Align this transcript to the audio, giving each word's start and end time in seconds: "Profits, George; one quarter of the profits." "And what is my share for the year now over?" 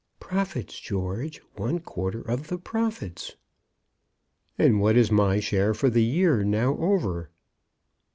"Profits, 0.19 0.79
George; 0.79 1.41
one 1.57 1.77
quarter 1.79 2.21
of 2.21 2.47
the 2.47 2.57
profits." 2.57 3.35
"And 4.57 4.81
what 4.81 4.97
is 4.97 5.11
my 5.11 5.39
share 5.39 5.75
for 5.75 5.91
the 5.91 6.03
year 6.03 6.43
now 6.43 6.75
over?" 6.79 7.29